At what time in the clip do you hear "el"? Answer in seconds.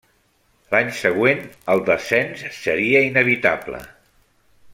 1.75-1.83